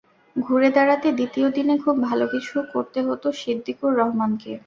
[0.35, 4.51] ঘুরে দাঁড়াতে দ্বিতীয় দিনে খুব ভালো কিছু করতে হতো সিদ্দিকুর রহমানকে।